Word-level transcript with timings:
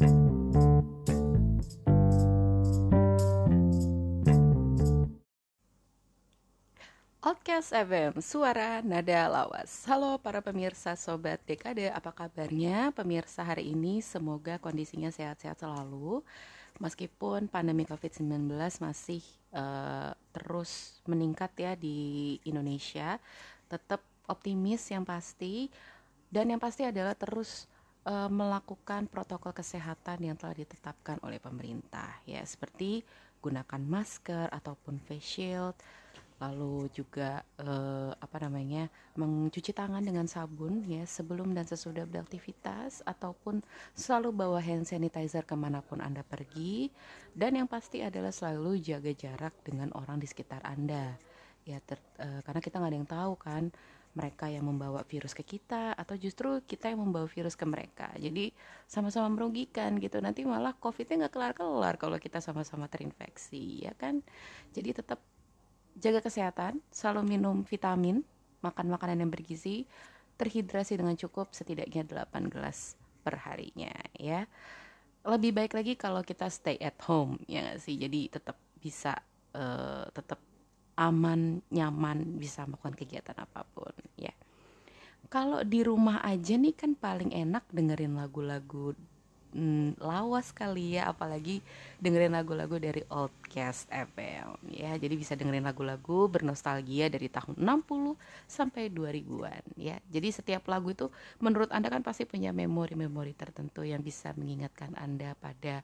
Outcast 0.00 0.16
FM, 7.76 8.24
suara 8.24 8.80
nada 8.80 9.28
lawas. 9.28 9.84
Halo 9.84 10.16
para 10.16 10.40
pemirsa 10.40 10.96
Sobat 10.96 11.44
Dekade, 11.44 11.92
apa 11.92 12.16
kabarnya? 12.16 12.96
Pemirsa 12.96 13.44
hari 13.44 13.76
ini 13.76 14.00
semoga 14.00 14.56
kondisinya 14.56 15.12
sehat-sehat 15.12 15.60
selalu. 15.60 16.24
Meskipun 16.80 17.52
pandemi 17.52 17.84
COVID-19 17.84 18.56
masih 18.80 19.20
uh, 19.52 20.16
terus 20.32 21.04
meningkat 21.04 21.52
ya 21.60 21.76
di 21.76 22.40
Indonesia, 22.48 23.20
tetap 23.68 24.00
optimis 24.24 24.80
yang 24.88 25.04
pasti. 25.04 25.68
Dan 26.32 26.56
yang 26.56 26.62
pasti 26.62 26.88
adalah 26.88 27.12
terus 27.12 27.68
uh, 28.10 28.26
melakukan 28.26 29.06
protokol 29.06 29.54
kesehatan 29.54 30.26
yang 30.26 30.34
telah 30.34 30.58
ditetapkan 30.58 31.22
oleh 31.22 31.38
pemerintah 31.38 32.10
ya, 32.26 32.42
seperti 32.42 33.06
gunakan 33.38 33.80
masker 33.80 34.50
ataupun 34.50 34.98
face 34.98 35.38
shield 35.38 35.78
lalu 36.40 36.88
juga 36.96 37.44
eh, 37.60 38.12
apa 38.16 38.36
namanya 38.40 38.88
mencuci 39.20 39.76
tangan 39.76 40.00
dengan 40.00 40.24
sabun 40.24 40.80
ya 40.88 41.04
sebelum 41.04 41.52
dan 41.52 41.68
sesudah 41.68 42.08
beraktivitas 42.08 43.04
ataupun 43.04 43.60
selalu 43.92 44.32
bawa 44.32 44.60
hand 44.64 44.88
sanitizer 44.88 45.44
ke 45.44 45.52
mana 45.52 45.84
pun 45.84 46.00
anda 46.00 46.24
pergi. 46.24 46.88
Dan 47.36 47.60
yang 47.60 47.68
pasti 47.68 48.00
adalah 48.00 48.32
selalu 48.32 48.80
jaga 48.80 49.12
jarak 49.12 49.52
dengan 49.60 49.92
orang 49.92 50.16
di 50.16 50.24
sekitar 50.24 50.64
anda 50.64 51.12
ya 51.68 51.76
ter, 51.84 52.00
eh, 52.16 52.40
karena 52.40 52.60
kita 52.64 52.80
nggak 52.80 52.90
ada 52.90 52.98
yang 52.98 53.10
tahu 53.10 53.32
kan 53.36 53.62
mereka 54.10 54.50
yang 54.50 54.66
membawa 54.66 55.06
virus 55.06 55.32
ke 55.32 55.46
kita 55.46 55.94
atau 55.94 56.18
justru 56.18 56.58
kita 56.66 56.90
yang 56.90 57.06
membawa 57.06 57.30
virus 57.30 57.54
ke 57.54 57.62
mereka 57.62 58.10
jadi 58.18 58.50
sama-sama 58.90 59.30
merugikan 59.30 59.96
gitu 60.02 60.18
nanti 60.18 60.42
malah 60.42 60.74
covidnya 60.74 61.26
nggak 61.26 61.34
kelar-kelar 61.34 61.94
kalau 61.94 62.18
kita 62.18 62.42
sama-sama 62.42 62.90
terinfeksi 62.90 63.86
ya 63.86 63.94
kan 63.94 64.18
jadi 64.74 64.98
tetap 64.98 65.22
jaga 66.00 66.24
kesehatan, 66.24 66.78
selalu 66.88 67.36
minum 67.36 67.66
vitamin, 67.66 68.24
makan 68.64 68.86
makanan 68.92 69.20
yang 69.20 69.30
bergizi, 69.32 69.88
terhidrasi 70.40 70.96
dengan 70.96 71.14
cukup 71.18 71.52
setidaknya 71.52 72.06
8 72.06 72.48
gelas 72.52 72.96
per 73.20 73.36
harinya 73.44 73.92
ya. 74.16 74.48
Lebih 75.20 75.52
baik 75.52 75.72
lagi 75.76 75.92
kalau 76.00 76.24
kita 76.24 76.48
stay 76.48 76.80
at 76.80 76.96
home 77.04 77.36
ya 77.44 77.60
gak 77.72 77.84
sih. 77.84 78.00
Jadi 78.00 78.32
tetap 78.32 78.56
bisa 78.80 79.12
uh, 79.52 80.08
tetap 80.16 80.40
aman, 80.98 81.62
nyaman 81.70 82.38
bisa 82.38 82.66
melakukan 82.66 82.94
kegiatan 82.96 83.36
apa 83.38 83.66
pun 83.74 83.94
ya. 84.18 84.32
Kalau 85.30 85.62
di 85.62 85.86
rumah 85.86 86.18
aja 86.26 86.58
nih 86.58 86.74
kan 86.74 86.98
paling 86.98 87.30
enak 87.30 87.62
dengerin 87.70 88.18
lagu-lagu 88.18 88.98
hmm, 89.54 89.98
lawas 90.00 90.54
kali 90.54 90.98
ya 90.98 91.10
apalagi 91.10 91.62
dengerin 91.98 92.34
lagu-lagu 92.34 92.78
dari 92.78 93.02
Oldcast 93.10 93.90
FM 93.90 94.70
ya 94.70 94.94
jadi 94.96 95.14
bisa 95.14 95.34
dengerin 95.34 95.66
lagu-lagu 95.66 96.30
bernostalgia 96.30 97.10
dari 97.10 97.26
tahun 97.30 97.58
60 97.58 98.16
sampai 98.46 98.90
2000-an 98.90 99.62
ya 99.76 99.98
jadi 100.10 100.28
setiap 100.30 100.66
lagu 100.70 100.94
itu 100.94 101.10
menurut 101.42 101.70
Anda 101.74 101.90
kan 101.90 102.02
pasti 102.02 102.26
punya 102.26 102.54
memori-memori 102.54 103.34
tertentu 103.34 103.82
yang 103.82 104.02
bisa 104.02 104.34
mengingatkan 104.38 104.94
Anda 104.98 105.34
pada 105.38 105.82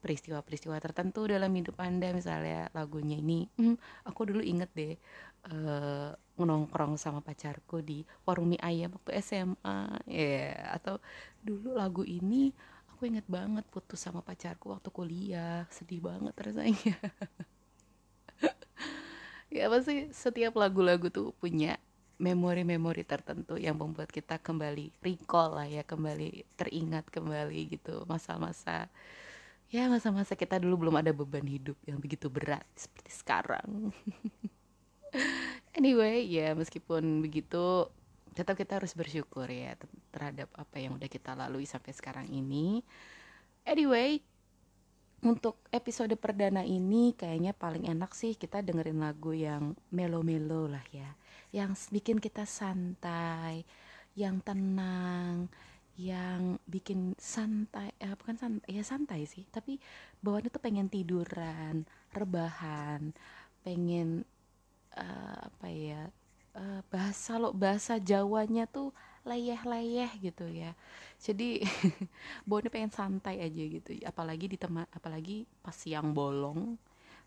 peristiwa-peristiwa 0.00 0.80
tertentu 0.80 1.28
dalam 1.28 1.52
hidup 1.52 1.76
Anda. 1.78 2.10
Misalnya 2.16 2.72
lagunya 2.72 3.20
ini 3.20 3.46
hmm, 3.60 3.76
aku 4.08 4.26
dulu 4.26 4.42
inget 4.42 4.72
deh 4.72 4.96
uh, 5.52 6.16
nongkrong 6.40 6.96
sama 6.96 7.20
pacarku 7.20 7.84
di 7.84 8.00
warung 8.24 8.56
mie 8.56 8.60
ayam 8.64 8.96
waktu 8.96 9.20
SMA 9.20 10.00
ya 10.08 10.24
yeah. 10.24 10.56
atau 10.72 10.96
dulu 11.44 11.76
lagu 11.76 12.00
ini 12.00 12.48
aku 12.96 13.12
inget 13.12 13.28
banget 13.28 13.68
putus 13.68 14.00
sama 14.00 14.24
pacarku 14.24 14.72
waktu 14.72 14.88
kuliah. 14.88 15.68
Sedih 15.68 16.00
banget 16.00 16.34
rasanya. 16.34 16.96
Ya 19.50 19.66
apa 19.66 19.82
sih 19.82 20.14
setiap 20.14 20.54
lagu-lagu 20.54 21.10
tuh 21.10 21.34
punya 21.42 21.74
memori-memori 22.22 23.02
tertentu 23.02 23.58
yang 23.58 23.80
membuat 23.80 24.12
kita 24.12 24.38
kembali 24.38 24.94
recall 25.02 25.58
lah 25.58 25.66
ya 25.66 25.82
kembali 25.82 26.44
teringat 26.54 27.08
kembali 27.08 27.74
gitu 27.74 28.04
masa-masa 28.06 28.92
ya 29.70 29.86
masa-masa 29.86 30.34
kita 30.34 30.58
dulu 30.58 30.86
belum 30.86 30.98
ada 31.00 31.14
beban 31.14 31.46
hidup 31.46 31.78
yang 31.86 32.02
begitu 32.02 32.26
berat 32.26 32.66
seperti 32.74 33.10
sekarang 33.14 33.94
anyway 35.78 36.26
ya 36.26 36.52
meskipun 36.58 37.22
begitu 37.22 37.86
tetap 38.34 38.54
kita 38.54 38.78
harus 38.78 38.94
bersyukur 38.94 39.46
ya 39.50 39.74
terhadap 40.14 40.48
apa 40.54 40.76
yang 40.78 40.94
udah 40.96 41.10
kita 41.10 41.34
lalui 41.34 41.66
sampai 41.66 41.92
sekarang 41.94 42.26
ini. 42.30 42.82
Anyway, 43.66 44.22
untuk 45.20 45.60
episode 45.74 46.14
perdana 46.16 46.64
ini 46.64 47.12
kayaknya 47.12 47.52
paling 47.52 47.90
enak 47.90 48.14
sih 48.14 48.38
kita 48.38 48.62
dengerin 48.64 49.02
lagu 49.02 49.34
yang 49.34 49.74
melo-melo 49.90 50.70
lah 50.70 50.84
ya. 50.94 51.10
Yang 51.50 51.90
bikin 51.90 52.22
kita 52.22 52.46
santai, 52.46 53.66
yang 54.14 54.38
tenang, 54.40 55.50
yang 56.00 56.56
bikin 56.64 57.12
santai, 57.20 57.92
eh, 58.00 58.14
bukan 58.16 58.36
santai, 58.40 58.68
ya 58.72 58.84
santai 58.86 59.20
sih, 59.28 59.44
tapi 59.52 59.76
bawaannya 60.24 60.50
tuh 60.54 60.62
pengen 60.64 60.88
tiduran, 60.88 61.84
rebahan, 62.16 63.12
pengen 63.60 64.24
uh, 64.96 65.38
apa 65.48 65.68
ya 65.68 66.02
uh, 66.56 66.80
bahasa 66.88 67.36
lo 67.36 67.52
bahasa 67.52 68.00
Jawanya 68.00 68.64
tuh 68.64 68.96
leyeh-leyeh 69.28 70.10
gitu 70.24 70.48
ya. 70.48 70.72
Jadi 71.20 71.60
Boni 72.48 72.72
pengen 72.72 72.92
santai 72.92 73.36
aja 73.44 73.62
gitu 73.76 73.92
apalagi 74.08 74.48
teman 74.56 74.88
apalagi 74.96 75.44
pas 75.60 75.76
siang 75.76 76.16
bolong 76.16 76.80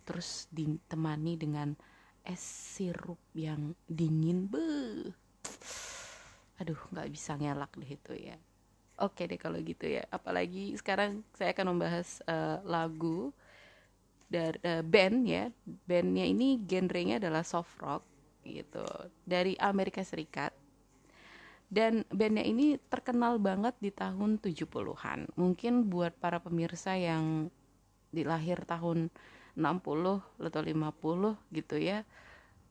terus 0.04 0.52
ditemani 0.52 1.34
dengan 1.40 1.70
es 2.24 2.40
sirup 2.76 3.20
yang 3.36 3.76
dingin 3.88 4.48
be 4.48 5.12
aduh 6.60 6.80
nggak 6.96 7.12
bisa 7.12 7.36
ngelak 7.36 7.72
deh 7.76 7.92
itu 7.92 8.14
ya 8.16 8.38
oke 9.04 9.28
deh 9.28 9.40
kalau 9.40 9.60
gitu 9.60 9.86
ya. 10.00 10.08
Apalagi 10.08 10.74
sekarang 10.80 11.22
saya 11.36 11.52
akan 11.52 11.76
membahas 11.76 12.24
uh, 12.26 12.64
lagu 12.64 13.36
dari 14.32 14.58
uh, 14.64 14.82
band 14.82 15.28
ya. 15.28 15.52
Bandnya 15.86 16.26
ini 16.26 16.58
genrenya 16.64 17.20
adalah 17.20 17.44
soft 17.44 17.76
rock 17.84 18.04
gitu 18.48 18.84
dari 19.28 19.60
Amerika 19.60 20.02
Serikat. 20.02 20.56
Dan 21.74 22.06
bandnya 22.14 22.46
ini 22.46 22.78
terkenal 22.88 23.42
banget 23.42 23.74
di 23.82 23.90
tahun 23.90 24.38
70-an 24.38 25.34
mungkin 25.34 25.90
buat 25.90 26.14
para 26.22 26.38
pemirsa 26.38 26.94
yang 26.94 27.50
dilahir 28.14 28.62
tahun 28.70 29.10
60 29.58 30.22
atau 30.22 30.62
50 30.62 31.34
gitu 31.50 31.76
ya 31.82 32.06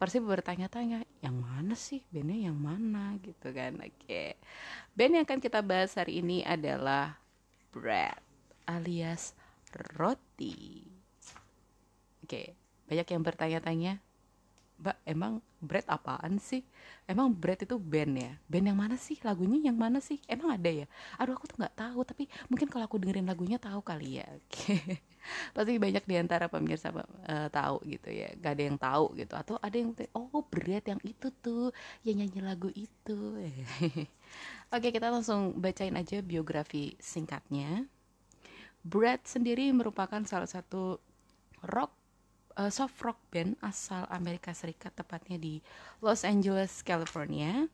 pasti 0.02 0.18
bertanya-tanya 0.18 1.06
yang 1.22 1.38
mana 1.38 1.78
sih? 1.78 2.02
Bandnya 2.10 2.50
yang 2.50 2.58
mana? 2.58 3.14
Gitu 3.22 3.54
kan. 3.54 3.78
Oke. 3.78 4.34
Band 4.98 5.14
yang 5.14 5.24
akan 5.24 5.38
kita 5.38 5.62
bahas 5.62 5.94
hari 5.94 6.18
ini 6.18 6.42
adalah 6.42 7.14
Bread 7.70 8.18
alias 8.66 9.38
roti. 9.94 10.82
Oke 12.26 12.58
banyak 12.92 13.08
yang 13.08 13.22
bertanya-tanya 13.24 13.92
Mbak 14.82 14.98
emang 15.06 15.38
bread 15.62 15.86
apaan 15.86 16.42
sih? 16.42 16.66
Emang 17.06 17.30
bread 17.30 17.62
itu 17.62 17.78
band 17.78 18.18
ya? 18.18 18.34
Band 18.50 18.66
yang 18.66 18.74
mana 18.74 18.98
sih? 18.98 19.14
Lagunya 19.22 19.70
yang 19.70 19.78
mana 19.78 20.02
sih? 20.02 20.18
Emang 20.26 20.58
ada 20.58 20.66
ya? 20.66 20.90
Aduh 21.22 21.38
aku 21.38 21.46
tuh 21.46 21.62
nggak 21.62 21.78
tahu 21.78 22.02
tapi 22.02 22.26
mungkin 22.50 22.66
kalau 22.66 22.90
aku 22.90 22.98
dengerin 22.98 23.30
lagunya 23.30 23.62
tahu 23.62 23.78
kali 23.78 24.18
ya 24.18 24.26
pasti 25.54 25.78
banyak 25.78 26.04
di 26.04 26.14
antara 26.18 26.46
pemirsa 26.50 26.92
uh, 26.92 27.48
tahu 27.48 27.76
gitu 27.86 28.08
ya. 28.10 28.32
Gak 28.38 28.52
ada 28.58 28.62
yang 28.62 28.78
tahu 28.78 29.04
gitu. 29.18 29.34
Atau 29.36 29.54
ada 29.62 29.76
yang 29.76 29.92
oh 30.14 30.42
bread 30.46 30.84
yang 30.86 31.00
itu 31.02 31.28
tuh. 31.42 31.70
Yang 32.02 32.16
nyanyi 32.26 32.40
lagu 32.42 32.68
itu. 32.74 33.18
Oke 34.74 34.88
kita 34.88 35.12
langsung 35.12 35.56
bacain 35.60 35.94
aja 35.94 36.20
biografi 36.24 36.96
singkatnya. 36.96 37.84
Brad 38.82 39.22
sendiri 39.22 39.70
merupakan 39.70 40.18
salah 40.26 40.50
satu 40.50 40.98
rock 41.70 41.94
uh, 42.58 42.72
soft 42.72 42.98
rock 43.00 43.18
band 43.30 43.54
asal 43.62 44.04
Amerika 44.10 44.50
Serikat 44.52 44.92
tepatnya 44.96 45.38
di 45.38 45.62
Los 46.02 46.26
Angeles, 46.26 46.82
California. 46.82 47.70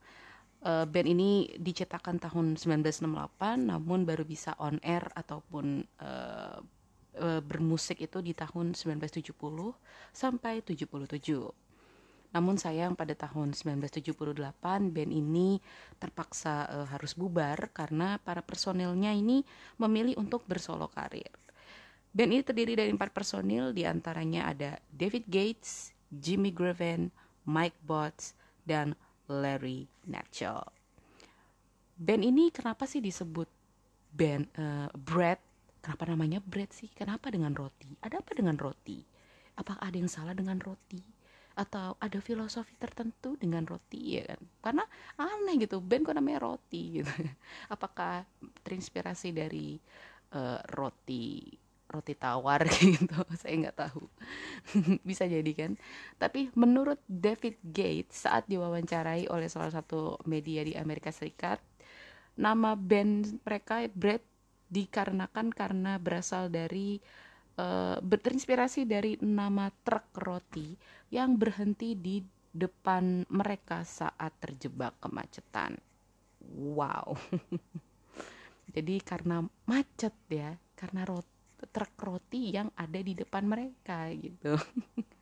Uh, 0.59 0.83
band 0.91 1.07
ini 1.07 1.55
diciptakan 1.55 2.19
tahun 2.19 2.59
1968 2.59 3.07
namun 3.71 4.03
baru 4.03 4.27
bisa 4.27 4.59
on 4.59 4.83
air 4.83 5.07
ataupun 5.15 5.87
uh, 6.03 6.59
uh, 7.19 7.43
bermusik 7.43 8.01
itu 8.03 8.23
di 8.23 8.33
tahun 8.33 8.73
1970 8.73 9.35
sampai 10.15 10.63
77. 10.63 11.19
Namun 12.29 12.61
sayang 12.61 12.93
pada 12.93 13.17
tahun 13.17 13.57
1978 13.57 14.37
band 14.93 15.11
ini 15.11 15.59
terpaksa 15.97 16.69
uh, 16.69 16.87
harus 16.89 17.17
bubar 17.17 17.73
karena 17.73 18.21
para 18.21 18.45
personilnya 18.45 19.17
ini 19.17 19.43
memilih 19.81 20.21
untuk 20.21 20.45
bersolo 20.45 20.87
karir. 20.93 21.33
Band 22.13 22.31
ini 22.33 22.43
terdiri 22.45 22.73
dari 22.77 22.91
empat 22.93 23.13
personil, 23.13 23.73
di 23.73 23.85
antaranya 23.85 24.49
ada 24.53 24.71
David 24.89 25.29
Gates, 25.29 25.93
Jimmy 26.09 26.53
Graven, 26.53 27.13
Mike 27.45 27.77
Botts, 27.85 28.33
dan 28.65 28.97
Larry 29.29 29.89
Natchell. 30.09 30.65
Band 31.97 32.23
ini 32.25 32.49
kenapa 32.53 32.85
sih 32.85 33.01
disebut 33.01 33.49
band 34.13 34.49
uh, 34.57 34.89
Brad? 34.97 35.48
Kenapa 35.89 36.05
namanya 36.05 36.45
bread 36.45 36.69
sih? 36.69 36.93
Kenapa 36.93 37.33
dengan 37.33 37.57
roti? 37.57 37.89
Ada 38.05 38.21
apa 38.21 38.37
dengan 38.37 38.61
roti? 38.61 39.01
Apakah 39.57 39.89
ada 39.89 39.97
yang 39.97 40.13
salah 40.13 40.37
dengan 40.37 40.61
roti? 40.61 41.01
Atau 41.57 41.97
ada 41.97 42.21
filosofi 42.21 42.77
tertentu 42.77 43.41
dengan 43.41 43.65
roti 43.65 44.21
ya 44.21 44.29
kan? 44.29 44.41
Karena 44.61 44.85
aneh 45.17 45.57
gitu 45.65 45.81
band 45.81 46.05
kok 46.05 46.21
namanya 46.21 46.45
roti 46.45 47.01
gitu. 47.01 47.09
Apakah 47.73 48.29
terinspirasi 48.69 49.33
dari 49.33 49.81
uh, 50.37 50.61
roti 50.77 51.57
roti 51.89 52.13
tawar 52.21 52.69
gitu? 52.85 53.25
Saya 53.41 53.57
nggak 53.57 53.89
tahu. 53.89 54.05
Bisa 55.09 55.25
jadi 55.25 55.53
kan? 55.57 55.73
Tapi 56.21 56.53
menurut 56.53 57.01
David 57.09 57.65
Gates 57.65 58.29
saat 58.29 58.45
diwawancarai 58.45 59.25
oleh 59.33 59.49
salah 59.49 59.73
satu 59.73 60.21
media 60.29 60.61
di 60.69 60.77
Amerika 60.77 61.09
Serikat 61.09 61.65
nama 62.37 62.77
band 62.77 63.41
mereka 63.41 63.83
Bread 63.97 64.21
dikarenakan 64.69 65.49
karena 65.51 65.97
berasal 65.97 66.53
dari 66.53 67.01
uh, 67.59 67.99
terinspirasi 67.99 68.85
dari 68.85 69.17
nama 69.25 69.69
truk 69.73 70.15
roti 70.21 70.77
yang 71.13 71.35
berhenti 71.41 71.97
di 71.97 72.21
depan 72.53 73.29
mereka 73.29 73.85
saat 73.85 74.33
terjebak 74.41 74.97
kemacetan. 75.01 75.77
Wow. 76.55 77.17
Jadi 78.75 79.01
karena 79.01 79.41
macet 79.65 80.15
ya, 80.29 80.53
karena 80.77 81.05
roti, 81.09 81.65
truk 81.73 81.97
roti 81.99 82.53
yang 82.53 82.69
ada 82.77 83.01
di 83.01 83.17
depan 83.17 83.45
mereka 83.49 84.09
gitu. 84.13 84.57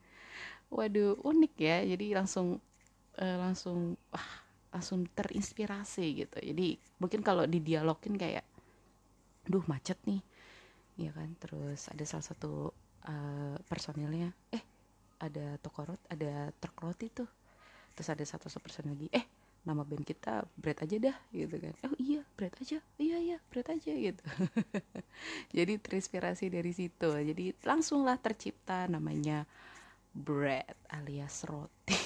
Waduh, 0.75 1.19
unik 1.23 1.55
ya. 1.59 1.79
Jadi 1.87 2.15
langsung 2.15 2.59
uh, 3.19 3.37
langsung 3.39 3.95
wah, 4.11 4.31
langsung 4.75 5.07
terinspirasi 5.15 6.27
gitu. 6.27 6.39
Jadi 6.43 6.77
mungkin 6.99 7.23
kalau 7.23 7.47
didialogin 7.47 8.19
kayak 8.19 8.45
duh 9.47 9.65
macet 9.71 9.99
nih. 10.07 10.23
Ya 10.99 11.11
kan? 11.15 11.35
Terus 11.41 11.89
ada 11.89 12.05
salah 12.05 12.27
satu 12.27 12.71
uh, 13.07 13.57
personilnya 13.67 14.35
eh 14.53 14.63
ada 15.17 15.57
toko 15.63 15.89
roti 15.89 16.05
ada 16.13 16.53
truk 16.61 16.77
roti 16.83 17.07
tuh. 17.09 17.29
Terus 17.97 18.09
ada 18.13 18.25
satu 18.27 18.53
personil 18.61 18.93
lagi 18.93 19.09
eh 19.13 19.25
nama 19.67 19.83
band 19.83 20.07
kita 20.07 20.47
bread 20.55 20.79
aja 20.79 20.97
dah 21.11 21.17
gitu 21.35 21.57
kan. 21.59 21.75
Oh 21.91 21.97
iya 21.99 22.23
bread 22.39 22.55
aja. 22.63 22.79
Iya 23.03 23.17
iya 23.19 23.37
bread 23.51 23.67
aja 23.67 23.93
gitu. 23.93 24.23
Jadi 25.57 25.73
terinspirasi 25.83 26.47
dari 26.53 26.71
situ. 26.71 27.11
Jadi 27.11 27.57
langsunglah 27.67 28.15
tercipta 28.23 28.87
namanya 28.87 29.43
bread 30.15 30.77
alias 30.93 31.43
roti. 31.45 31.99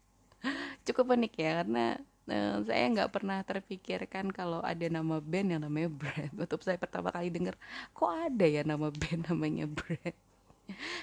Cukup 0.86 1.12
unik 1.18 1.34
ya 1.36 1.50
karena 1.64 1.98
Nah, 2.30 2.62
saya 2.62 2.86
nggak 2.94 3.10
pernah 3.10 3.42
terpikirkan 3.42 4.30
kalau 4.30 4.62
ada 4.62 4.86
nama 4.86 5.18
band 5.18 5.58
yang 5.58 5.62
namanya 5.66 5.90
Bread. 5.90 6.30
Waktu 6.38 6.62
saya 6.62 6.78
pertama 6.78 7.10
kali 7.10 7.26
denger, 7.26 7.58
kok 7.90 8.06
ada 8.06 8.46
ya 8.46 8.62
nama 8.62 8.86
band 8.86 9.34
namanya 9.34 9.66
Bread? 9.66 10.14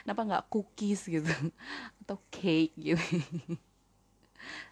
Kenapa 0.07 0.21
nggak 0.23 0.47
cookies 0.47 1.03
gitu 1.11 1.27
atau 1.99 2.15
cake 2.31 2.71
gitu? 2.79 3.03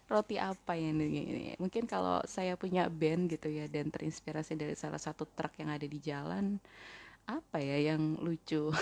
Roti 0.08 0.40
apa 0.40 0.80
ya 0.80 0.96
ini? 0.96 1.52
Mungkin 1.60 1.84
kalau 1.84 2.24
saya 2.24 2.56
punya 2.56 2.88
band 2.88 3.28
gitu 3.28 3.52
ya 3.52 3.68
dan 3.68 3.92
terinspirasi 3.92 4.56
dari 4.56 4.72
salah 4.72 5.02
satu 5.02 5.28
truk 5.28 5.60
yang 5.60 5.68
ada 5.68 5.84
di 5.84 6.00
jalan, 6.00 6.56
apa 7.28 7.60
ya 7.60 7.92
yang 7.92 8.16
lucu? 8.16 8.72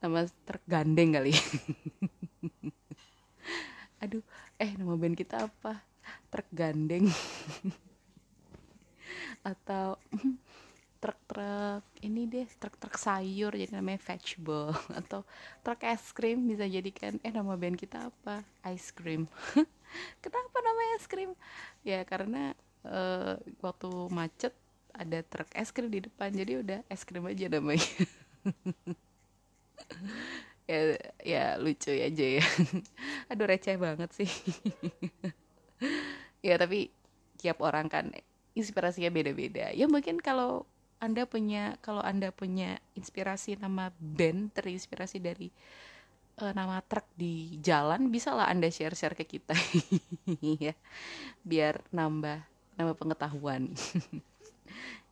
nama 0.00 0.24
truk 0.48 0.64
gandeng 0.64 1.20
kali. 1.20 1.36
Aduh, 3.98 4.22
eh 4.62 4.72
nama 4.78 4.94
band 4.94 5.18
kita 5.18 5.50
apa? 5.50 5.82
Tergandeng. 6.32 7.06
Atau 9.50 9.96
truk-truk 11.02 11.84
ini 12.02 12.26
deh 12.26 12.46
truk-truk 12.58 12.98
sayur 12.98 13.54
jadi 13.54 13.72
namanya 13.74 14.00
vegetable. 14.02 14.74
Atau 15.00 15.22
truk 15.64 15.80
es 15.86 16.04
krim 16.14 16.46
bisa 16.50 16.66
jadikan 16.66 17.16
eh 17.22 17.32
nama 17.32 17.54
band 17.54 17.78
kita 17.78 18.10
apa? 18.10 18.42
Ice 18.74 18.90
cream. 18.94 19.26
Kenapa 20.22 20.56
namanya 20.62 20.94
es 21.00 21.06
krim? 21.08 21.32
Ya 21.86 22.02
karena 22.04 22.52
uh, 22.84 23.38
waktu 23.64 23.88
macet 24.12 24.54
ada 24.94 25.22
truk 25.26 25.50
es 25.54 25.70
krim 25.72 25.90
di 25.90 26.00
depan 26.04 26.30
jadi 26.34 26.60
udah 26.62 26.80
es 26.90 27.02
krim 27.06 27.24
aja 27.26 27.46
namanya. 27.50 27.86
Ya 30.68 31.00
ya 31.24 31.44
lucu 31.56 31.88
aja 31.88 32.24
ya 32.36 32.44
aduh 33.32 33.48
receh 33.48 33.80
banget 33.80 34.12
sih 34.12 34.28
ya 36.44 36.54
tapi 36.58 36.90
tiap 37.38 37.62
orang 37.62 37.86
kan 37.86 38.10
inspirasinya 38.58 39.10
beda-beda. 39.14 39.70
Ya 39.70 39.86
mungkin 39.86 40.18
kalau 40.18 40.66
anda 40.98 41.22
punya 41.30 41.78
kalau 41.78 42.02
anda 42.02 42.34
punya 42.34 42.82
inspirasi 42.98 43.54
nama 43.54 43.94
band 44.02 44.50
terinspirasi 44.58 45.22
dari 45.22 45.48
uh, 46.42 46.50
nama 46.50 46.82
truk 46.82 47.06
di 47.14 47.54
jalan 47.62 48.10
bisa 48.10 48.34
lah 48.34 48.50
anda 48.50 48.66
share 48.66 48.98
share 48.98 49.14
ke 49.14 49.24
kita. 49.26 49.54
Ya 50.62 50.74
biar 51.46 51.86
nambah 51.94 52.42
nambah 52.78 52.96
pengetahuan. 52.98 53.70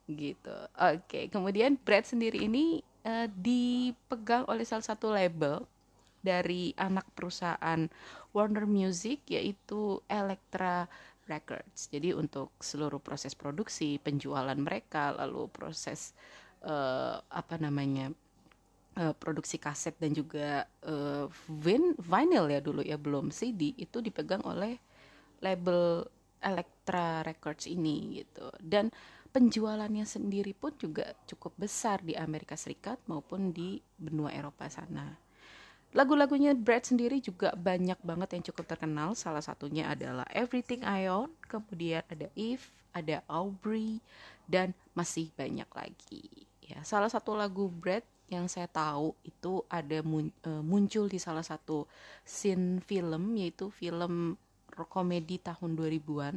Gitu. 0.07 0.59
Oke 0.79 1.03
okay. 1.07 1.25
kemudian 1.31 1.79
Brad 1.79 2.07
sendiri 2.07 2.47
ini 2.47 2.83
uh, 3.07 3.27
dipegang 3.31 4.47
oleh 4.47 4.63
salah 4.63 4.87
satu 4.87 5.11
label 5.11 5.67
dari 6.23 6.75
anak 6.75 7.07
perusahaan 7.15 7.87
Warner 8.35 8.67
Music 8.67 9.23
yaitu 9.31 10.03
Elektra 10.11 10.91
Records. 11.27 11.91
Jadi 11.91 12.15
untuk 12.15 12.55
seluruh 12.63 13.03
proses 13.03 13.35
produksi, 13.35 13.99
penjualan 13.99 14.57
mereka, 14.57 15.15
lalu 15.15 15.51
proses 15.51 16.15
uh, 16.63 17.19
apa 17.29 17.59
namanya 17.59 18.15
uh, 18.99 19.15
produksi 19.15 19.59
kaset 19.61 19.95
dan 19.99 20.15
juga 20.15 20.65
uh, 20.87 21.27
vin 21.51 21.99
vinyl 21.99 22.47
ya 22.51 22.61
dulu 22.63 22.81
ya 22.83 22.97
belum 22.97 23.35
CD 23.35 23.75
itu 23.77 23.99
dipegang 24.01 24.43
oleh 24.47 24.79
label 25.43 26.07
Elektra 26.41 27.27
Records 27.27 27.67
ini 27.67 28.23
gitu. 28.23 28.47
Dan 28.63 28.95
penjualannya 29.35 30.07
sendiri 30.07 30.55
pun 30.55 30.73
juga 30.79 31.13
cukup 31.27 31.59
besar 31.59 32.01
di 32.01 32.15
Amerika 32.15 32.55
Serikat 32.55 33.03
maupun 33.11 33.51
di 33.51 33.83
benua 33.99 34.31
Eropa 34.31 34.71
sana. 34.71 35.26
Lagu-lagunya 35.95 36.53
Brad 36.53 36.83
sendiri 36.83 37.23
juga 37.23 37.55
banyak 37.55 37.97
banget 38.03 38.29
yang 38.37 38.45
cukup 38.53 38.65
terkenal. 38.77 39.15
Salah 39.15 39.45
satunya 39.45 39.89
adalah 39.93 40.27
Everything 40.35 40.83
I 40.83 41.07
Own, 41.07 41.33
kemudian 41.47 42.03
ada 42.11 42.27
If, 42.35 42.75
ada 42.91 43.23
Aubrey, 43.31 44.03
dan 44.51 44.75
masih 44.93 45.31
banyak 45.39 45.69
lagi. 45.73 46.27
Ya, 46.67 46.83
salah 46.83 47.07
satu 47.07 47.39
lagu 47.39 47.71
Brad 47.71 48.03
yang 48.27 48.51
saya 48.51 48.67
tahu 48.67 49.15
itu 49.23 49.63
ada 49.71 50.03
uh, 50.03 50.63
muncul 50.67 51.07
di 51.07 51.23
salah 51.23 51.47
satu 51.47 51.87
scene 52.27 52.83
film 52.83 53.39
yaitu 53.39 53.71
film 53.71 54.35
komedi 54.91 55.39
tahun 55.39 55.79
2000-an. 55.79 56.37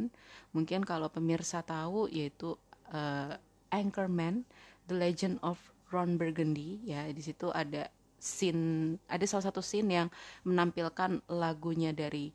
Mungkin 0.54 0.86
kalau 0.86 1.10
pemirsa 1.10 1.66
tahu 1.66 2.08
yaitu 2.08 2.56
uh, 2.94 3.34
Anchorman, 3.74 4.46
The 4.88 4.96
Legend 4.96 5.42
of 5.44 5.58
Ron 5.90 6.16
Burgundy 6.16 6.80
ya. 6.86 7.10
Di 7.10 7.20
situ 7.26 7.50
ada 7.52 7.90
scene 8.20 8.96
ada 9.08 9.26
salah 9.26 9.50
satu 9.50 9.64
scene 9.64 9.90
yang 10.04 10.08
menampilkan 10.44 11.24
lagunya 11.32 11.96
dari 11.96 12.30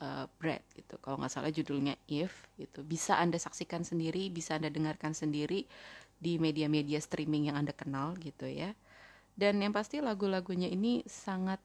uh, 0.00 0.24
Brad 0.40 0.64
gitu. 0.74 0.96
Kalau 1.00 1.20
nggak 1.20 1.32
salah 1.32 1.52
judulnya 1.52 1.94
If 2.08 2.32
gitu. 2.56 2.84
Bisa 2.84 3.20
anda 3.20 3.36
saksikan 3.36 3.84
sendiri 3.84 4.32
bisa 4.32 4.56
anda 4.56 4.72
dengarkan 4.72 5.12
sendiri 5.12 5.64
di 6.20 6.36
media-media 6.36 7.00
streaming 7.00 7.52
yang 7.52 7.56
anda 7.56 7.72
kenal 7.72 8.16
gitu 8.20 8.48
ya. 8.48 8.76
Dan 9.36 9.64
yang 9.64 9.72
pasti 9.72 10.04
lagu-lagunya 10.04 10.68
ini 10.68 11.00
sangat 11.08 11.60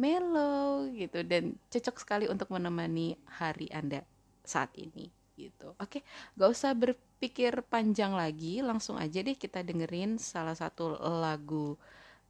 mellow 0.00 0.88
gitu 0.90 1.22
dan 1.22 1.54
cocok 1.68 1.96
sekali 2.00 2.24
untuk 2.26 2.48
menemani 2.50 3.14
hari 3.28 3.68
anda 3.70 4.02
saat 4.42 4.72
ini 4.74 5.12
gitu. 5.36 5.76
Oke 5.78 6.02
gak 6.34 6.50
usah 6.50 6.72
berpikir 6.74 7.62
panjang 7.68 8.12
lagi 8.16 8.60
langsung 8.64 8.98
aja 8.98 9.20
deh 9.20 9.36
kita 9.36 9.60
dengerin 9.62 10.16
salah 10.18 10.56
satu 10.56 10.98
lagu 10.98 11.76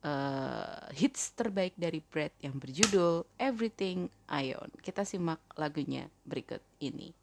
uh, 0.03 0.91
hits 0.93 1.33
terbaik 1.35 1.75
dari 1.79 2.03
Brad 2.03 2.35
yang 2.43 2.59
berjudul 2.59 3.27
Everything 3.39 4.11
I 4.29 4.55
Own. 4.59 4.71
Kita 4.83 5.07
simak 5.07 5.41
lagunya 5.57 6.11
berikut 6.27 6.61
ini. 6.83 7.15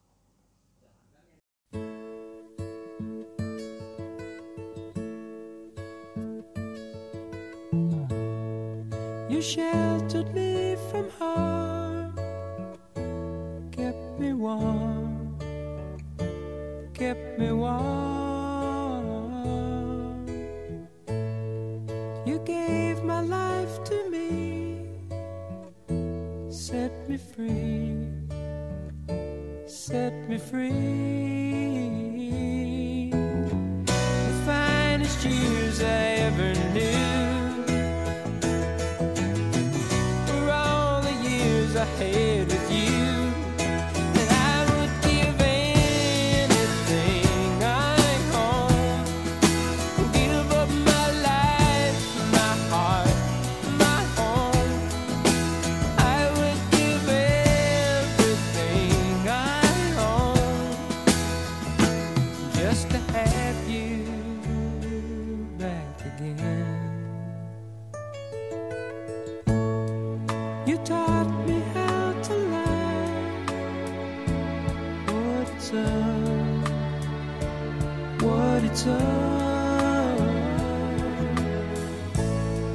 You 9.30 9.46
sheltered 9.46 10.36
me 10.36 10.76
from 10.92 11.08
harm, 11.16 12.12
kept 13.72 14.20
me 14.20 14.34
warm, 14.34 15.40
kept 16.92 17.40
me 17.40 17.54
warm. 17.56 18.19
life 23.40 23.76
to 23.90 23.98
me, 24.14 24.28
set 26.50 26.92
me 27.10 27.18
free, 27.18 27.96
set 29.68 30.14
me 30.30 30.38
free. 30.38 30.70
The 34.30 34.34
finest 34.46 35.20
years 35.26 35.78
I 35.82 36.19
You 70.70 70.78
taught 70.86 71.32
me 71.48 71.60
how 71.74 72.14
to 72.28 72.36
up? 78.86 80.20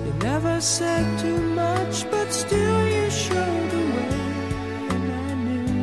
You 0.05 0.13
never 0.25 0.61
said 0.61 1.21
too 1.21 1.39
much, 1.39 2.11
but 2.11 2.33
still 2.33 2.89
you 2.89 3.09
showed 3.11 3.71
the 3.71 3.85
way, 3.95 4.19
and 4.95 5.13
I 5.13 5.35
knew 5.45 5.79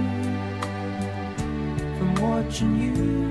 from 1.98 2.16
watching 2.16 2.74
you. 2.82 3.31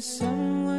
there's 0.00 0.16
someone 0.16 0.69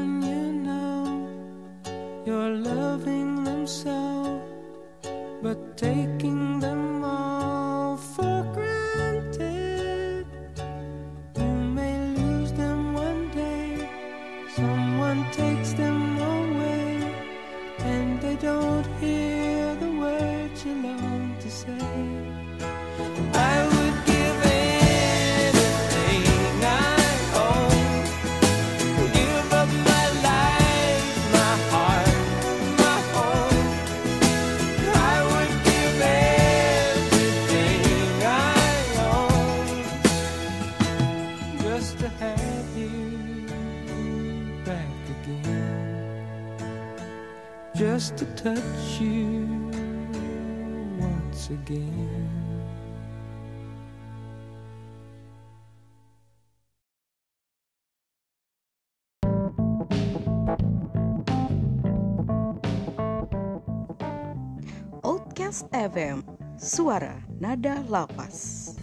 FM, 65.71 66.19
suara 66.59 67.15
nada 67.39 67.79
lapas. 67.87 68.75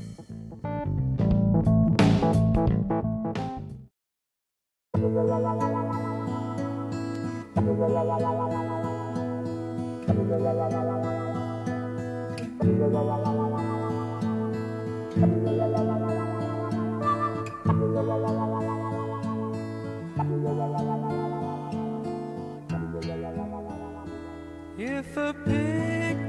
If 24.80 25.16
a 25.16 25.87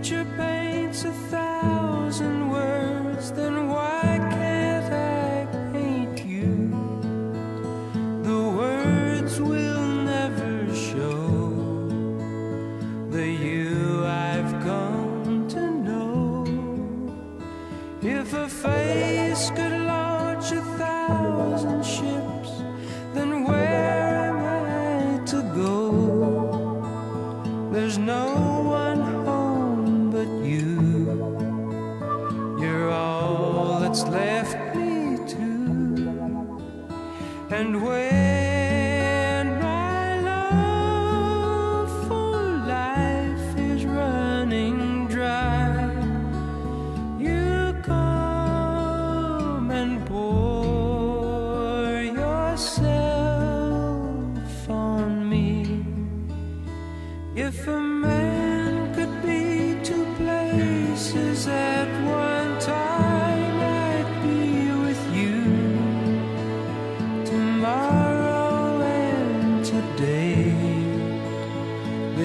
picture 0.09 0.25
paints 0.37 1.03
a 1.03 1.11
thousand 1.29 2.49
words, 2.49 3.31
then 3.31 3.67
why 3.67 4.17
can't 4.31 4.91
I 4.91 5.45
paint 5.71 6.25
you? 6.25 6.71
The 8.23 8.41
words 8.57 9.39
will 9.39 9.85
never 10.15 10.73
show 10.73 11.51
the 13.11 13.27
you 13.27 14.03
I've 14.03 14.51
come 14.63 15.47
to 15.49 15.69
know. 15.69 16.43
If 18.01 18.33
a 18.33 18.49
face 18.49 19.51
could 19.51 19.85
launch 19.85 20.51
a 20.51 20.63
thousand 20.79 21.85
ships, 21.85 22.49
then 23.13 23.43
where 23.43 24.25
am 24.25 25.21
I 25.21 25.23
to 25.25 25.43
go? 25.53 27.69
There's 27.71 27.99
no 27.99 28.48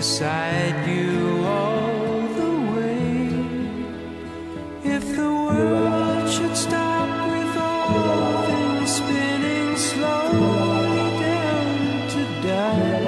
beside 0.04 0.86
you 0.86 1.46
all 1.46 2.28
the 2.40 2.52
way. 2.72 3.08
If 4.96 5.04
the 5.16 5.30
world 5.46 6.28
should 6.28 6.54
stop 6.54 7.08
with 7.32 7.56
all 7.56 8.42
things 8.50 8.90
spinning 8.96 9.74
slowly 9.78 11.08
down 11.24 12.08
to 12.14 12.22
die. 12.48 13.04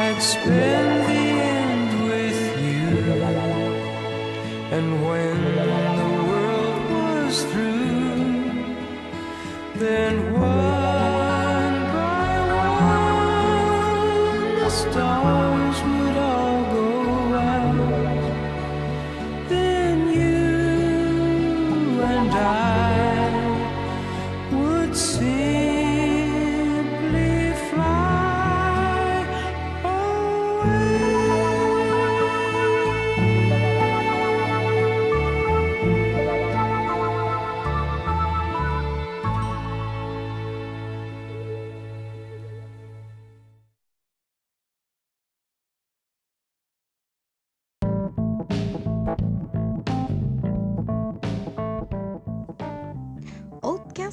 I'd 0.00 0.22
spend 0.22 0.75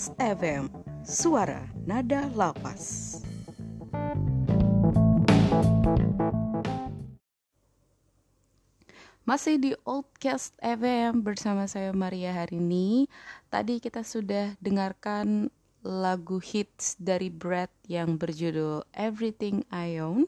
Lapas 0.04 0.20
FM, 0.36 0.64
suara 1.08 1.64
nada 1.88 2.28
lapas. 2.36 3.16
Masih 9.24 9.56
di 9.64 9.72
Oldcast 9.88 10.60
FM 10.60 11.24
bersama 11.24 11.72
saya 11.72 11.96
Maria 11.96 12.36
hari 12.36 12.60
ini. 12.60 13.08
Tadi 13.48 13.80
kita 13.80 14.04
sudah 14.04 14.60
dengarkan 14.60 15.48
lagu 15.88 16.44
hits 16.44 17.00
dari 17.00 17.32
Brad 17.32 17.72
yang 17.88 18.20
berjudul 18.20 18.84
Everything 18.92 19.64
I 19.72 20.04
Own. 20.04 20.28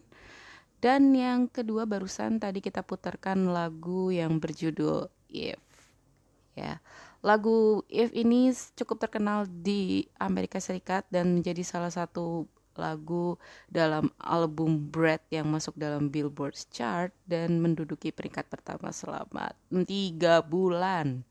Dan 0.79 1.12
yang 1.12 1.51
kedua 1.51 1.84
barusan 1.84 2.39
tadi 2.39 2.63
kita 2.63 2.79
putarkan 2.79 3.51
lagu 3.51 4.08
yang 4.08 4.39
berjudul 4.39 5.12
If. 5.27 5.60
Ya. 6.55 6.63
Yeah 6.63 7.04
Lagu 7.25 7.82
If 7.89 8.13
ini 8.13 8.53
cukup 8.77 9.01
terkenal 9.01 9.50
di 9.50 10.05
Amerika 10.22 10.62
Serikat 10.62 11.10
dan 11.10 11.34
menjadi 11.34 11.65
salah 11.65 11.89
satu 11.89 12.46
lagu 12.77 13.39
dalam 13.72 14.12
album 14.20 14.91
Bread 14.91 15.24
yang 15.32 15.48
masuk 15.48 15.74
dalam 15.79 16.12
Billboard 16.12 16.53
chart 16.70 17.15
dan 17.25 17.58
menduduki 17.63 18.12
peringkat 18.12 18.46
pertama 18.51 18.91
selama 18.91 19.50
tiga 19.89 20.44
bulan. 20.46 21.24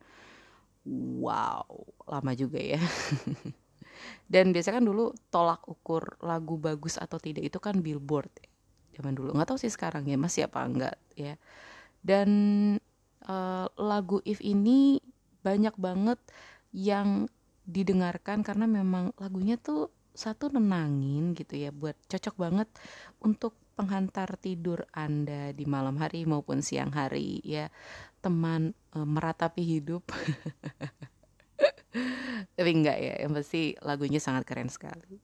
Wow, 0.85 1.95
lama 2.11 2.33
juga 2.35 2.59
ya. 2.59 2.81
dan 4.33 4.51
biasanya 4.51 4.83
kan 4.83 4.87
dulu 4.89 5.15
tolak 5.31 5.63
ukur 5.71 6.19
lagu 6.21 6.59
bagus 6.59 6.99
atau 6.99 7.17
tidak 7.23 7.47
itu 7.47 7.63
kan 7.63 7.79
Billboard 7.79 8.33
ya. 8.41 8.51
zaman 8.99 9.15
dulu. 9.15 9.31
Nggak 9.37 9.55
tahu 9.55 9.59
sih 9.61 9.71
sekarang 9.73 10.11
ya 10.11 10.19
masih 10.19 10.51
apa 10.51 10.59
enggak 10.65 10.97
ya. 11.15 11.39
Dan 12.05 12.29
uh, 13.25 13.67
lagu 13.79 14.21
If 14.27 14.43
ini 14.45 15.01
banyak 15.45 15.77
banget 15.77 16.19
yang 16.73 17.29
didengarkan 17.69 18.41
karena 18.41 18.65
memang 18.65 19.13
lagunya 19.21 19.61
tuh 19.61 19.93
satu 20.15 20.49
nenangin 20.49 21.35
gitu 21.35 21.59
ya 21.59 21.75
buat 21.75 21.99
cocok 22.07 22.35
banget 22.39 22.69
untuk 23.19 23.59
penghantar 23.75 24.39
tidur 24.39 24.87
Anda 24.95 25.51
di 25.51 25.67
malam 25.67 25.99
hari 25.99 26.23
maupun 26.25 26.63
siang 26.63 26.95
hari 26.95 27.43
ya. 27.43 27.69
Teman 28.23 28.73
e, 28.95 28.99
meratapi 29.03 29.63
hidup. 29.67 30.07
Tapi 32.57 32.71
enggak 32.71 32.99
ya 32.99 33.15
yang 33.27 33.35
pasti 33.35 33.75
lagunya 33.83 34.23
sangat 34.23 34.47
keren 34.47 34.71
sekali. 34.71 35.19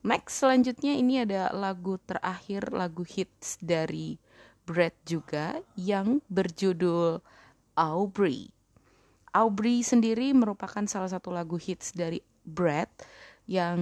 Next 0.00 0.40
selanjutnya 0.40 0.96
ini 0.96 1.20
ada 1.20 1.52
lagu 1.52 2.00
terakhir 2.00 2.72
lagu 2.72 3.04
hits 3.04 3.60
dari 3.60 4.16
Brad 4.64 4.96
juga 5.04 5.60
yang 5.76 6.24
berjudul 6.32 7.20
Aubrey 7.76 8.59
Aubrey 9.30 9.86
sendiri 9.86 10.34
merupakan 10.34 10.82
salah 10.90 11.10
satu 11.10 11.30
lagu 11.30 11.54
hits 11.54 11.94
dari 11.94 12.18
Brad 12.42 12.90
yang 13.50 13.80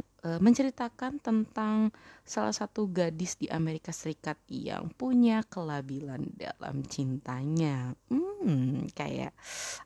uh, 0.00 0.40
menceritakan 0.40 1.20
tentang 1.20 1.92
salah 2.24 2.56
satu 2.56 2.88
gadis 2.88 3.36
di 3.36 3.52
Amerika 3.52 3.92
Serikat 3.92 4.40
yang 4.48 4.88
punya 4.96 5.44
kelabilan 5.44 6.24
dalam 6.32 6.80
cintanya. 6.88 7.92
Hmm, 8.08 8.88
kayak 8.96 9.36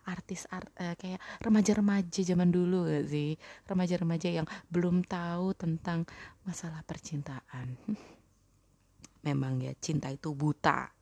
artis 0.06 0.46
art 0.54 0.70
uh, 0.78 0.94
kayak 0.94 1.18
remaja-remaja 1.42 2.22
zaman 2.22 2.54
dulu 2.54 2.86
gak 2.86 3.10
sih? 3.10 3.34
Remaja-remaja 3.66 4.30
yang 4.30 4.46
belum 4.70 5.02
tahu 5.02 5.50
tentang 5.58 6.06
masalah 6.46 6.86
percintaan. 6.86 7.74
Memang 9.26 9.58
ya 9.58 9.74
cinta 9.82 10.14
itu 10.14 10.30
buta. 10.30 10.94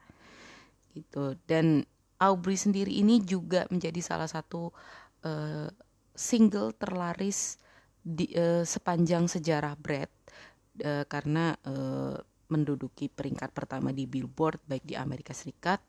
Gitu. 0.96 1.36
Dan 1.44 1.84
Aubrey 2.22 2.54
sendiri 2.54 2.94
ini 2.94 3.18
juga 3.18 3.66
menjadi 3.66 3.98
salah 3.98 4.30
satu 4.30 4.70
uh, 5.26 5.68
single 6.14 6.70
terlaris 6.78 7.58
di 7.98 8.30
uh, 8.38 8.62
sepanjang 8.62 9.26
sejarah 9.26 9.74
Brad 9.74 10.10
uh, 10.86 11.02
karena 11.10 11.58
uh, 11.66 12.14
menduduki 12.46 13.08
peringkat 13.08 13.50
pertama 13.50 13.90
di 13.90 14.06
Billboard 14.06 14.62
baik 14.68 14.84
di 14.86 14.94
Amerika 14.94 15.34
Serikat 15.34 15.82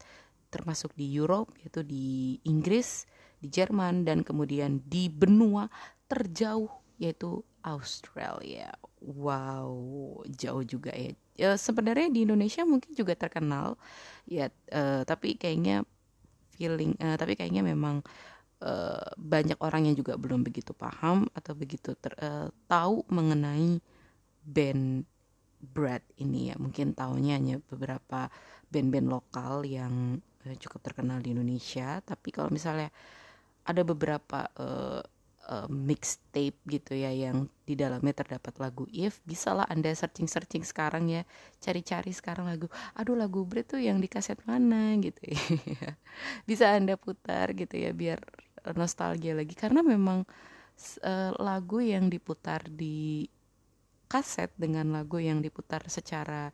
termasuk 0.53 0.93
di 0.93 1.09
Europe 1.09 1.53
yaitu 1.61 1.81
di 1.81 2.37
Inggris, 2.45 3.09
di 3.41 3.49
Jerman 3.49 4.05
dan 4.05 4.21
kemudian 4.21 4.81
di 4.85 5.09
benua 5.09 5.65
terjauh 6.05 6.69
yaitu 7.01 7.41
Australia. 7.65 8.69
Wow, 9.03 10.23
jauh 10.29 10.63
juga 10.63 10.93
ya. 10.93 11.11
ya 11.35 11.49
sebenarnya 11.57 12.07
di 12.13 12.23
Indonesia 12.23 12.63
mungkin 12.63 12.93
juga 12.95 13.17
terkenal 13.17 13.75
ya, 14.29 14.47
uh, 14.71 15.03
tapi 15.03 15.35
kayaknya 15.35 15.83
feeling, 16.63 16.95
uh, 17.03 17.19
tapi 17.19 17.35
kayaknya 17.35 17.59
memang 17.59 17.99
uh, 18.63 19.11
banyak 19.19 19.59
orang 19.59 19.91
yang 19.91 19.99
juga 19.99 20.15
belum 20.15 20.47
begitu 20.47 20.71
paham 20.71 21.27
atau 21.35 21.51
begitu 21.51 21.91
ter, 21.99 22.15
uh, 22.23 22.47
tahu 22.71 23.03
mengenai 23.11 23.83
band 24.47 25.03
Brad 25.59 26.03
ini 26.19 26.51
ya. 26.51 26.55
Mungkin 26.55 26.95
tahunya 26.95 27.39
hanya 27.39 27.55
beberapa 27.67 28.31
band-band 28.71 29.07
lokal 29.11 29.63
yang 29.63 30.19
cukup 30.59 30.83
terkenal 30.83 31.23
di 31.23 31.31
Indonesia. 31.31 32.03
Tapi 32.03 32.35
kalau 32.35 32.51
misalnya 32.51 32.91
ada 33.63 33.81
beberapa 33.87 34.47
uh, 34.59 34.99
uh, 35.49 35.67
mixtape 35.67 36.55
gitu 36.67 36.95
ya 36.95 37.11
yang 37.11 37.47
di 37.63 37.75
dalamnya 37.75 38.11
terdapat 38.15 38.55
lagu 38.59 38.87
If 38.91 39.19
bisalah 39.23 39.67
anda 39.67 39.91
searching 39.95 40.27
searching 40.27 40.63
sekarang 40.63 41.07
ya 41.11 41.21
cari-cari 41.59 42.11
sekarang 42.11 42.47
lagu 42.47 42.67
aduh 42.95 43.15
lagu 43.15 43.43
Brad 43.43 43.67
tuh 43.67 43.81
yang 43.83 43.99
di 43.99 44.07
kaset 44.07 44.39
mana? 44.47 44.95
gitu 44.99 45.19
ya. 45.79 45.95
Bisa 46.47 46.75
anda 46.75 46.95
putar 46.95 47.51
gitu 47.55 47.75
ya 47.75 47.91
biar 47.91 48.19
nostalgia 48.75 49.35
lagi. 49.35 49.55
Karena 49.55 49.83
memang 49.83 50.23
uh, 51.03 51.31
lagu 51.39 51.79
yang 51.83 52.07
diputar 52.07 52.63
di 52.67 53.27
kaset 54.07 54.53
dengan 54.55 54.93
lagu 54.93 55.17
yang 55.17 55.41
diputar 55.41 55.81
secara 55.89 56.53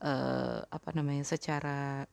uh, 0.00 0.64
apa 0.64 0.90
namanya 0.96 1.22
secara 1.28 2.08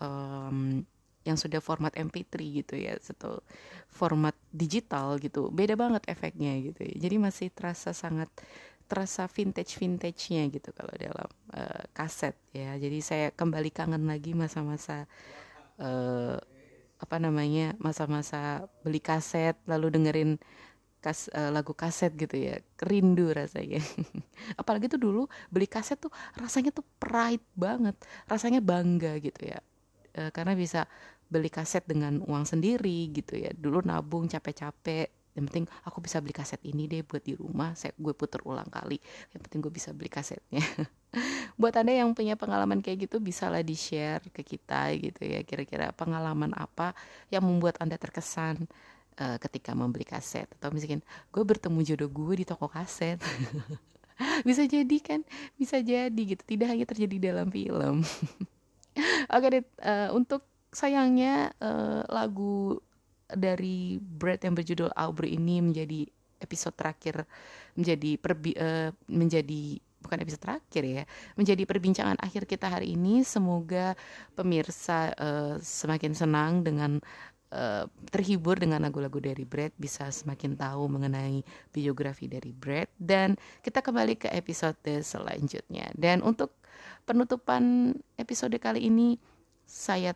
um, 0.00 0.80
yang 1.22 1.38
sudah 1.38 1.62
format 1.62 1.94
MP3 1.94 2.34
gitu 2.64 2.74
ya 2.74 2.98
atau 2.98 3.42
format 3.88 4.34
digital 4.50 5.16
gitu. 5.22 5.48
Beda 5.54 5.78
banget 5.78 6.02
efeknya 6.10 6.58
gitu 6.58 6.82
ya. 6.82 6.94
Jadi 6.98 7.16
masih 7.18 7.48
terasa 7.54 7.94
sangat 7.94 8.28
terasa 8.92 9.24
vintage 9.24 9.80
vintage-nya 9.80 10.52
gitu 10.52 10.68
kalau 10.76 10.92
dalam 11.00 11.30
uh, 11.56 11.82
kaset 11.96 12.36
ya. 12.52 12.76
Jadi 12.76 12.98
saya 13.00 13.26
kembali 13.32 13.72
kangen 13.72 14.04
lagi 14.04 14.36
masa-masa 14.36 15.08
uh, 15.80 16.36
apa 17.00 17.16
namanya 17.16 17.74
masa-masa 17.80 18.68
beli 18.84 19.00
kaset 19.00 19.56
lalu 19.66 19.90
dengerin 19.90 20.36
kas 21.02 21.26
uh, 21.32 21.48
lagu 21.48 21.72
kaset 21.72 22.12
gitu 22.14 22.36
ya. 22.36 22.60
Rindu 22.84 23.32
rasanya. 23.32 23.80
Apalagi 24.60 24.92
tuh 24.92 25.00
dulu 25.00 25.22
beli 25.48 25.66
kaset 25.66 25.96
tuh 25.96 26.12
rasanya 26.36 26.70
tuh 26.70 26.84
pride 27.00 27.42
banget 27.56 27.96
rasanya 28.28 28.60
bangga 28.60 29.16
gitu 29.24 29.50
ya. 29.50 29.58
Uh, 30.12 30.28
karena 30.36 30.52
bisa 30.52 30.84
beli 31.32 31.48
kaset 31.48 31.80
dengan 31.88 32.20
uang 32.20 32.44
sendiri 32.44 33.08
gitu 33.08 33.40
ya. 33.40 33.56
Dulu 33.56 33.80
nabung 33.88 34.28
capek-capek 34.28 35.22
yang 35.32 35.48
penting 35.48 35.64
aku 35.88 36.04
bisa 36.04 36.20
beli 36.20 36.36
kaset 36.36 36.60
ini 36.60 36.84
deh 36.84 37.00
buat 37.00 37.24
di 37.24 37.32
rumah 37.32 37.72
saya 37.72 37.96
gue 37.96 38.12
puter 38.12 38.44
ulang 38.44 38.68
kali. 38.68 39.00
Yang 39.32 39.40
penting 39.48 39.58
gue 39.64 39.72
bisa 39.72 39.90
beli 39.96 40.12
kasetnya. 40.12 40.60
Buat 41.60 41.76
anda 41.80 41.92
yang 41.92 42.12
punya 42.16 42.36
pengalaman 42.36 42.80
kayak 42.80 43.08
gitu 43.08 43.20
bisalah 43.20 43.60
di 43.60 43.76
share 43.76 44.24
ke 44.32 44.40
kita 44.44 44.92
gitu 44.96 45.24
ya 45.24 45.44
kira-kira 45.44 45.92
pengalaman 45.92 46.56
apa 46.56 46.96
yang 47.28 47.44
membuat 47.44 47.76
anda 47.84 48.00
terkesan 48.00 48.64
uh, 49.20 49.36
ketika 49.40 49.72
membeli 49.72 50.04
kaset. 50.04 50.48
Atau 50.60 50.72
misalkan 50.72 51.00
gue 51.32 51.42
bertemu 51.44 51.80
jodoh 51.80 52.08
gue 52.12 52.44
di 52.44 52.46
toko 52.48 52.68
kaset. 52.68 53.16
Bisa 54.48 54.68
jadi 54.68 54.96
kan? 55.00 55.24
Bisa 55.56 55.80
jadi 55.80 56.12
gitu. 56.12 56.44
Tidak 56.44 56.68
hanya 56.68 56.84
terjadi 56.84 57.32
dalam 57.32 57.48
film. 57.48 58.04
Oke 59.32 59.48
okay, 59.48 59.64
uh, 59.80 60.12
untuk 60.12 60.44
sayangnya 60.72 61.52
uh, 61.60 62.02
lagu 62.08 62.80
dari 63.28 63.96
Brad 64.00 64.40
yang 64.44 64.56
berjudul 64.56 64.90
Aubrey 64.96 65.36
ini 65.36 65.60
menjadi 65.60 66.08
episode 66.42 66.74
terakhir 66.74 67.22
menjadi 67.78 68.18
perbi 68.18 68.52
uh, 68.58 68.90
menjadi 69.06 69.78
bukan 70.02 70.18
episode 70.18 70.42
terakhir 70.42 70.82
ya, 70.82 71.02
menjadi 71.38 71.62
perbincangan 71.62 72.18
akhir 72.18 72.50
kita 72.50 72.66
hari 72.66 72.98
ini. 72.98 73.22
Semoga 73.22 73.94
pemirsa 74.34 75.14
uh, 75.14 75.54
semakin 75.62 76.12
senang 76.12 76.66
dengan 76.66 76.98
uh, 77.54 77.86
terhibur 78.10 78.58
dengan 78.58 78.82
lagu-lagu 78.82 79.22
dari 79.22 79.46
Brad, 79.46 79.70
bisa 79.78 80.10
semakin 80.10 80.58
tahu 80.58 80.90
mengenai 80.90 81.46
biografi 81.70 82.26
dari 82.26 82.50
Brad 82.50 82.90
dan 82.98 83.38
kita 83.62 83.78
kembali 83.78 84.18
ke 84.18 84.28
episode 84.34 84.82
selanjutnya. 84.82 85.94
Dan 85.94 86.26
untuk 86.26 86.58
penutupan 87.06 87.94
episode 88.18 88.58
kali 88.58 88.90
ini 88.90 89.14
saya 89.62 90.12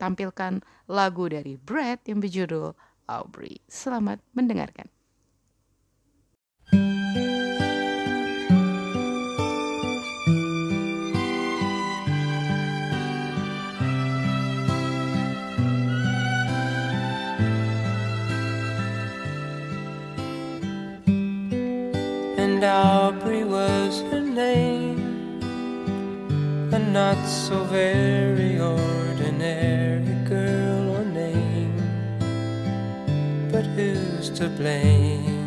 tampilkan 0.00 0.64
lagu 0.88 1.28
dari 1.28 1.60
Brad 1.60 2.00
yang 2.08 2.24
berjudul 2.24 2.72
Aubrey. 3.04 3.60
Selamat 3.68 4.24
mendengarkan. 4.32 4.88
and 22.60 22.68
Aubrey 22.68 23.42
was 23.42 24.02
her 24.10 24.20
name, 24.20 25.40
a 26.72 26.78
not 26.78 27.16
so 27.26 27.64
very 27.64 28.29
to 34.40 34.48
blame? 34.48 35.38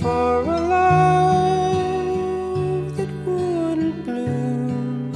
For 0.00 0.42
a 0.42 0.60
love 0.76 2.16
that 2.96 3.12
wouldn't 3.24 4.04
bloom, 4.04 5.12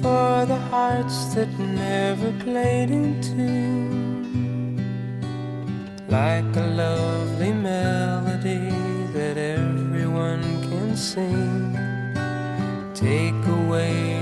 for 0.00 0.46
the 0.46 0.60
hearts 0.70 1.34
that 1.34 1.50
never 1.58 2.30
played 2.44 2.90
in 2.92 3.20
tune, 3.20 4.78
like 6.08 6.56
a 6.56 6.66
lovely 6.84 7.52
melody 7.52 8.70
that 9.12 9.36
everyone 9.36 10.44
can 10.68 10.96
sing. 10.96 11.76
Take 12.94 13.44
away 13.60 14.15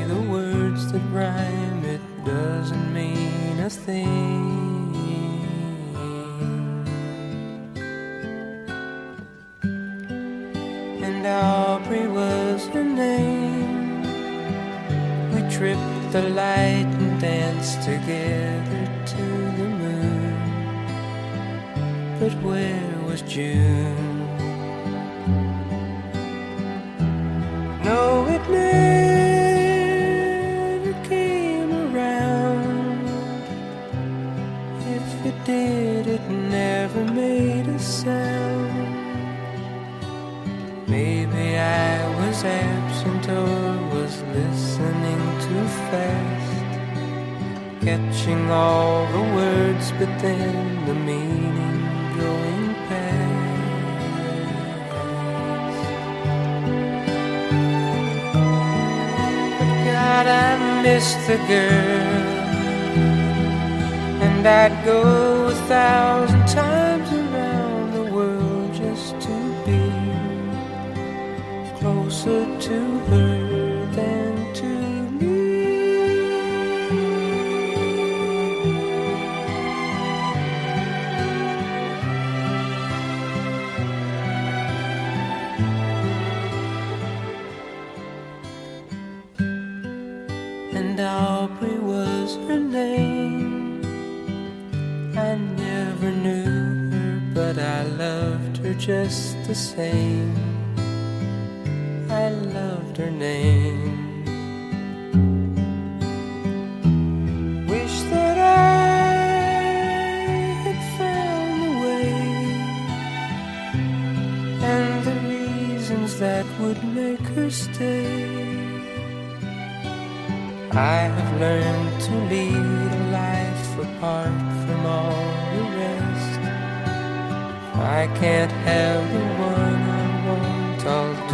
a 3.64 3.70
thing. 3.70 4.94
And 11.02 11.26
Aubrey 11.26 12.06
was 12.06 12.66
her 12.74 12.84
name. 12.84 14.02
We 15.32 15.40
tripped 15.50 16.12
the 16.12 16.28
light 16.28 16.90
and 17.00 17.18
danced 17.18 17.80
together 17.82 18.84
to 19.12 19.24
the 19.58 19.68
moon. 19.82 20.34
But 22.20 22.34
where 22.42 22.98
was 23.06 23.22
June? 23.22 24.13
Maybe 40.86 41.56
I 41.56 42.06
was 42.18 42.44
absent 42.44 43.28
or 43.28 43.94
was 43.94 44.22
listening 44.22 45.22
too 45.40 45.66
fast, 45.88 46.64
catching 47.82 48.50
all 48.50 49.06
the 49.06 49.22
words, 49.34 49.92
but 49.92 50.10
then 50.20 50.86
the 50.86 50.94
meaning 50.94 51.80
going 52.18 52.74
past. 52.88 53.44
But 59.58 59.72
God, 59.90 60.26
I 60.26 60.82
miss 60.82 61.14
the 61.26 61.38
girl. 61.48 62.44
And 64.26 64.46
I'd 64.46 64.84
go 64.84 65.48
a 65.48 65.54
thousand 65.66 66.33
her 92.48 92.58
name. 92.58 93.82
I 95.16 95.34
never 95.34 96.10
knew 96.10 96.90
her, 96.90 97.20
but 97.34 97.58
I 97.58 97.82
loved 97.84 98.58
her 98.58 98.74
just 98.74 99.36
the 99.46 99.54
same. 99.54 100.34
I 102.10 102.28
loved 102.30 102.96
her 102.98 103.10
name. 103.10 103.63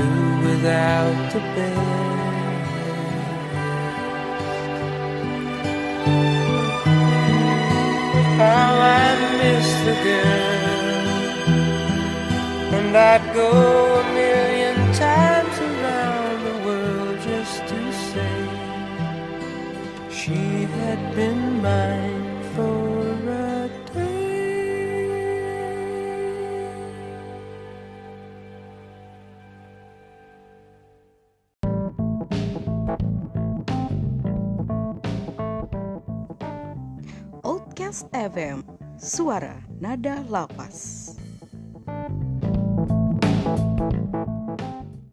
Do 0.01 0.11
without 0.49 1.19
the 1.35 1.43
best. 1.57 1.91
How 8.43 8.73
I 9.03 9.09
miss 9.41 9.69
the 9.89 9.97
girl, 10.07 11.05
and 12.77 12.93
I'd 13.11 13.25
go 13.41 13.51
a 14.01 14.05
million 14.21 14.77
times 15.07 15.57
around 15.69 16.39
the 16.49 16.57
world 16.67 17.17
just 17.31 17.57
to 17.71 17.81
say. 18.11 18.39
She 20.19 20.43
had 20.79 21.01
been 21.17 21.43
mine 21.67 22.10
FM, 38.41 38.65
suara 38.97 39.53
nada 39.81 40.25
lapas. 40.33 41.20